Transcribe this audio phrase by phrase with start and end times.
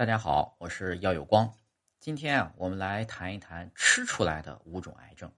[0.00, 1.52] 大家好，我是耀有光。
[1.98, 5.30] 今天啊，我们来谈一谈吃出来的五种癌症。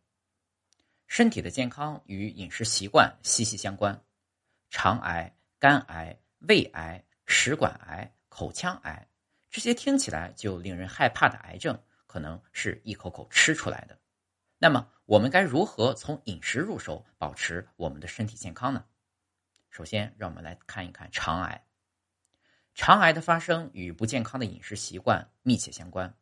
[1.08, 4.00] 身体的健康与饮食习惯息息相关。
[4.70, 9.08] 肠癌、肝癌、胃癌、食管癌、口腔癌，
[9.50, 11.76] 这些听起来就令人害怕的癌症，
[12.06, 13.98] 可能是一口口吃出来的。
[14.58, 18.84] 那么，我们该如何从饮食入手，保持我们的身体健康呢？
[19.70, 21.64] 首先，让我们来看一看肠癌。
[22.84, 26.12] 肠癌的发生与不健康的饮食习惯密切相关，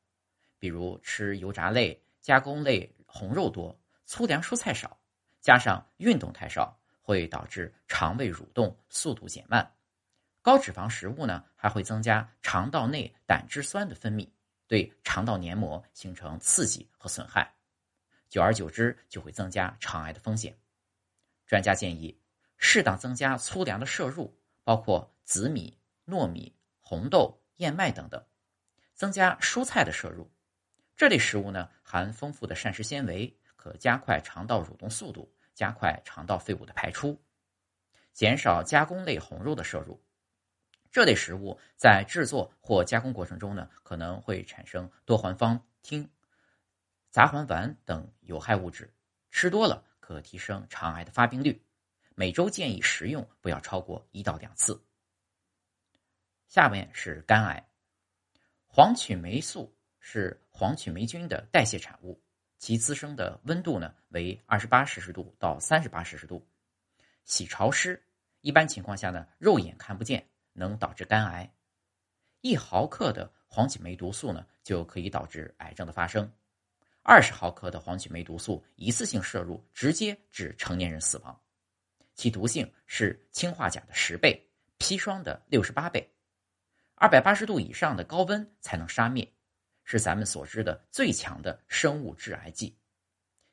[0.59, 5.01] 比如吃油炸类、加工类、红肉多、粗粮蔬菜少，
[5.41, 9.75] 加上运动太少，会导致肠胃蠕动速度减慢。
[10.43, 14.29] 高脂肪食物呢，还会增加肠道内胆汁酸的分泌，
[14.67, 17.51] 对肠道黏膜形成刺激和损害，
[18.29, 20.55] 久而久之就会增加肠癌的风险。
[21.47, 22.21] 专家建议，
[22.59, 25.80] 适当增加粗粮的摄入，包括紫米。
[26.11, 28.25] 糯米、红豆、燕麦等等，
[28.95, 30.31] 增加蔬菜的摄入。
[30.97, 37.19] 这类食物呢，含丰富的膳食纤维，可加快肠道蠕动速度，加快肠道废物的排出。
[38.13, 40.03] 减少加工类红肉的摄入。
[40.91, 46.07] 这类食物在制作或加工过程中呢，可能会产生多环芳烃、
[47.11, 48.93] 杂环烷等有害物质，
[49.31, 51.65] 吃多了可提升肠癌的发病率。
[52.17, 54.85] 每周建议食用不要超过一到两次。
[56.51, 57.65] 下面是肝癌，
[58.67, 62.21] 黄曲霉素是黄曲霉菌的代谢产物，
[62.59, 66.45] 其滋生的温度呢为二十八摄氏度到三十八摄氏度，
[67.25, 68.03] 洗潮湿，
[68.41, 71.49] 一般情况下呢肉眼看不见，能导致肝癌。
[72.41, 76.29] 一毫克的黄曲霉毒素呢就可以导致癌症的发生，
[77.05, 81.41] 二十毫克的黄曲霉毒素一次性摄入直接致成年人死亡，
[82.17, 86.05] 其毒性是氰化钾的十倍，砒霜的六十八倍。
[87.01, 89.27] 二百八十度以上的高温才能杀灭，
[89.85, 92.77] 是咱们所知的最强的生物致癌剂。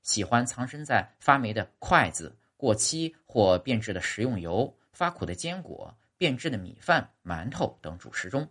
[0.02, 8.46] 喜欢藏身在发霉的筷子、过期或变质的食用油、发苦的坚果、变质的米饭、馒头等主食中。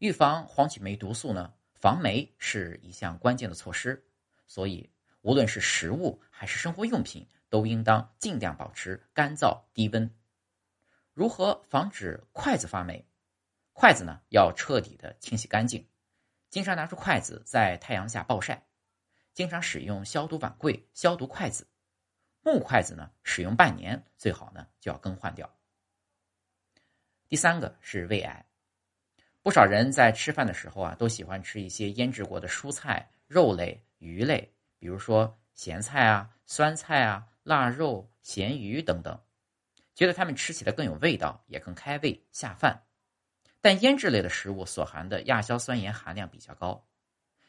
[0.00, 4.04] 预防黄曲霉毒素呢，防霉是一项关键的措施。
[4.46, 4.90] 所以，
[5.22, 10.10] 无论是食物还是生活用品，都应当尽量保持干燥低温。
[11.14, 13.02] 如何防止筷子发霉？
[13.72, 15.88] 筷子呢要彻底的清洗干净，
[16.50, 18.66] 经常拿出筷子在太阳下暴晒，
[19.32, 21.66] 经常使用消毒碗柜消毒筷子。
[22.42, 25.48] 木筷子呢使用半年最好呢就要更换掉。
[27.28, 28.44] 第三个是胃癌，
[29.42, 39.18] 不少人在吃饭的时候啊都喜欢吃一些腌制过的蔬菜、肉类、鱼类，比如说咸菜啊、酸菜啊、腊肉、咸鱼等等，
[39.94, 42.84] 觉得它们吃起来更有味道，也更开胃下饭。
[43.62, 46.84] 但腌制类的食物所含的亚硝酸盐含量比较高，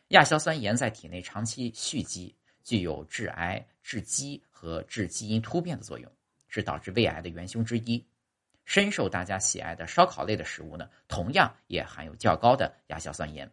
[0.09, 6.09] 亚硝酸盐在体内长期蓄积，具有致癌、致畸和致基因突变的作用，
[6.47, 8.05] 是导致胃癌的元凶之一。
[8.63, 13.51] 深受大家喜爱的烧烤类的食物呢，同样也含有较高的亚硝酸盐。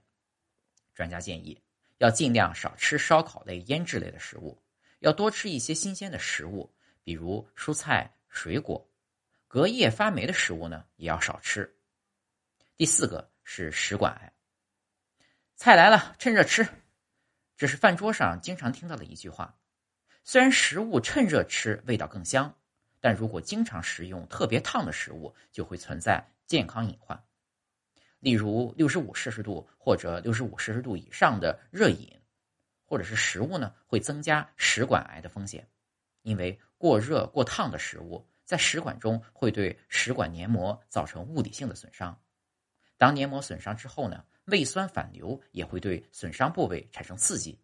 [0.95, 1.59] 专家建议
[1.97, 4.57] 要尽量少吃烧烤类、腌制类的食物，
[4.99, 6.71] 要多吃一些新鲜的食物，
[7.03, 8.87] 比如蔬菜、水果。
[9.49, 11.75] 隔夜发霉的食物呢，也要少吃。
[12.81, 14.33] 第四个是食管癌，
[15.55, 16.67] 菜来了趁热吃，
[17.55, 19.55] 这是饭桌上经常听到的一句话。
[20.25, 22.57] 虽然食物趁热吃味道更香，
[22.99, 27.23] 但如果经常食用特别烫的食物，就会存在健康隐患。
[28.19, 32.11] 例如六十五摄氏度或者六十五摄氏度以上的热饮，
[32.87, 35.69] 或者是食物呢，会增加食管癌的风险。
[36.23, 42.19] 因为过热过烫的食物在食管中会对食管黏膜造成物理性的损伤。
[43.01, 47.59] 当黏膜损伤之后呢，胃酸反流也会对损伤部位产生刺激，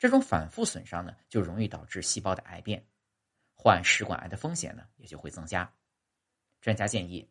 [0.00, 2.84] 这种反复损伤呢，就容易导致细胞的癌变，
[3.54, 5.72] 患食管癌的风险呢也就会增加。
[6.60, 7.30] 专家建议，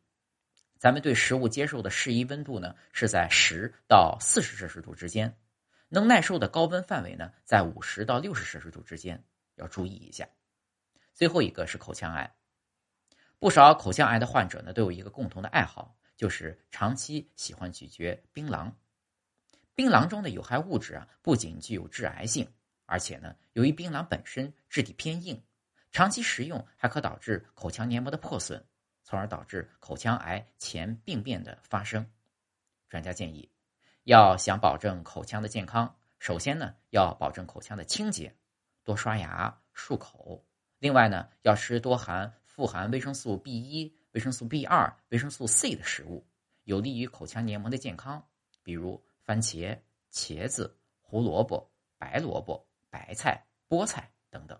[0.78, 5.38] 咱们对食物接受的适宜温度呢是在十到四十摄氏度之间，
[5.90, 9.22] 能耐受的高温范围呢在五十到六十摄氏度之间，
[9.56, 10.26] 要注意一下。
[11.14, 12.34] 最后一个是口腔癌，
[13.38, 15.97] 不少口腔癌的患者呢都有一个共同的爱好。
[16.18, 18.72] 就是长期喜欢咀嚼槟榔，
[19.76, 22.52] 槟榔中的有害物质啊，不仅具有致癌性，
[22.88, 25.40] 而且呢，由于槟榔本身质地偏硬，
[25.92, 28.66] 长期食用还可导致口腔黏膜的破损，
[29.04, 32.04] 从而导致口腔癌前病变的发生。
[32.90, 33.48] 专家建议，
[34.06, 38.36] 要想保证口腔的健康，首先呢，要保证口腔的清洁，
[38.84, 40.44] 多刷牙漱口。
[40.80, 43.96] 另外呢，要吃多含富含维生素 B 一。
[44.12, 46.26] 维生素 B 二、维生素 C 的食物，
[46.64, 48.26] 有利于口腔黏膜的健康，
[48.64, 49.80] 比如番茄、
[50.12, 54.60] 茄子、胡萝卜、白萝卜、白菜、菠菜等等。